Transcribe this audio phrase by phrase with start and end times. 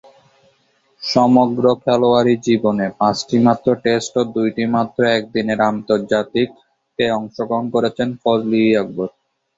[1.03, 9.09] সমগ্র খেলোয়াড়ী জীবনে পাঁচটিমাত্র টেস্ট ও দুইটিমাত্র একদিনের আন্তর্জাতিকে অংশগ্রহণ করেছেন ফজল-ই-আকবর।